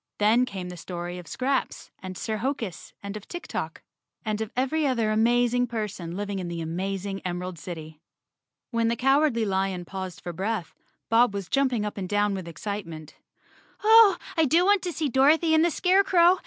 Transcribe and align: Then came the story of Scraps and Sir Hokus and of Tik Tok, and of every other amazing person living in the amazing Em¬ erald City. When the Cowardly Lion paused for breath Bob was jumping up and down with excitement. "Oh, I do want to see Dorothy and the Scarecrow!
Then 0.17 0.45
came 0.45 0.69
the 0.69 0.77
story 0.77 1.19
of 1.19 1.27
Scraps 1.27 1.91
and 2.01 2.17
Sir 2.17 2.37
Hokus 2.37 2.91
and 3.03 3.15
of 3.15 3.27
Tik 3.27 3.47
Tok, 3.47 3.83
and 4.25 4.41
of 4.41 4.51
every 4.57 4.87
other 4.87 5.11
amazing 5.11 5.67
person 5.67 6.17
living 6.17 6.39
in 6.39 6.47
the 6.47 6.59
amazing 6.59 7.19
Em¬ 7.23 7.37
erald 7.37 7.59
City. 7.59 8.01
When 8.71 8.87
the 8.87 8.95
Cowardly 8.95 9.45
Lion 9.45 9.85
paused 9.85 10.19
for 10.21 10.33
breath 10.33 10.73
Bob 11.09 11.35
was 11.35 11.49
jumping 11.49 11.85
up 11.85 11.99
and 11.99 12.09
down 12.09 12.33
with 12.33 12.47
excitement. 12.47 13.13
"Oh, 13.83 14.17
I 14.35 14.45
do 14.45 14.65
want 14.65 14.81
to 14.81 14.91
see 14.91 15.07
Dorothy 15.07 15.53
and 15.53 15.63
the 15.63 15.69
Scarecrow! 15.69 16.39